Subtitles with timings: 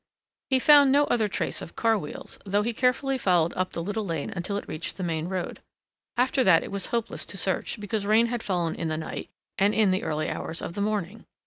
[0.49, 4.03] He found no other trace of car wheels though he carefully followed up the little
[4.03, 5.61] lane until it reached the main road.
[6.17, 9.29] After that it was hopeless to search because rain had fallen in the night
[9.59, 11.27] and in the early hours of the morning.